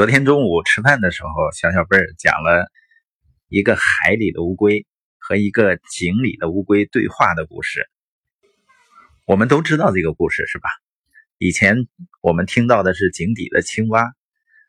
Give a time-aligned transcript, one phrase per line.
[0.00, 2.72] 昨天中午吃饭的时候，小小贝儿讲了
[3.48, 4.86] 一个海里的乌龟
[5.18, 7.86] 和一个井里的乌龟对话的故事。
[9.26, 10.70] 我们都知道这个故事是吧？
[11.36, 11.86] 以前
[12.22, 14.10] 我们听到的是井底的青蛙，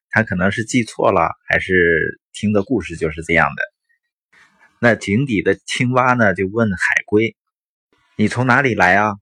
[0.09, 3.63] 他可能是记错了，还是听的故事就是这样的。
[4.79, 7.37] 那井底的青蛙呢，就问海龟
[8.19, 9.13] ：“你从哪里来啊？”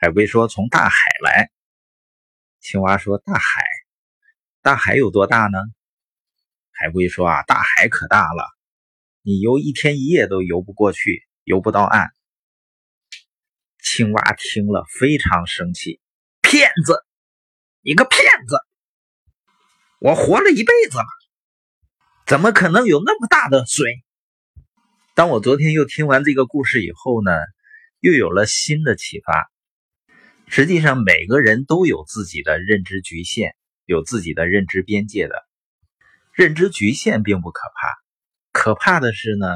[0.00, 1.50] 海龟说：“从大海来。”
[2.58, 3.62] 青蛙说：“大海。”
[4.62, 5.58] 大海有多大呢？
[6.70, 8.44] 海龟说：“啊，大海可大了，
[9.20, 12.12] 你游一天一夜都游不过去，游不到岸。”
[13.82, 16.00] 青蛙听了非常生气
[16.40, 17.04] ：“骗子，
[17.80, 18.56] 你个骗子！
[19.98, 21.06] 我活了一辈子了，
[22.28, 24.04] 怎么可能有那么大的水？”
[25.16, 27.32] 当我昨天又听完这个故事以后呢，
[27.98, 29.50] 又有了新的启发。
[30.46, 33.56] 实际上，每个人都有自己的认知局限。
[33.92, 35.46] 有自己的认知边界的
[36.34, 37.88] 认知局限并不可怕，
[38.50, 39.46] 可怕的是呢，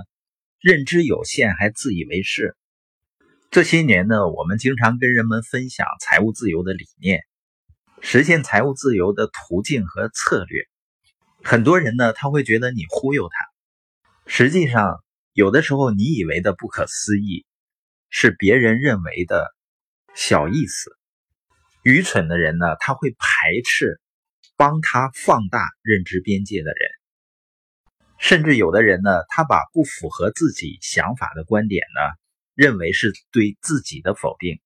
[0.60, 2.54] 认知有限还自以为是。
[3.50, 7.22] 这些年呢，我们经常跟人们分享财务自由的理念，
[8.02, 10.64] 实现财务自由的途径和策略。
[11.42, 13.36] 很多人呢，他会觉得你忽悠他。
[14.26, 15.02] 实际上，
[15.32, 17.46] 有的时候你以为的不可思议，
[18.10, 19.46] 是别人认为的
[20.14, 20.90] 小意思。
[21.82, 23.98] 愚蠢的人呢，他会排斥。
[24.56, 26.90] 帮他放大认知边界的人，
[28.18, 32.16] 甚至有的人呢，他把不符合自己想法的观点呢，
[32.54, 34.60] 认为是对自己的否定。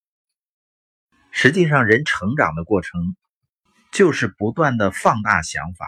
[1.32, 3.16] 实际上，人成长的过程
[3.92, 5.86] 就是不断的放大想法、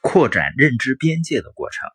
[0.00, 1.88] 扩展认知边界的过程。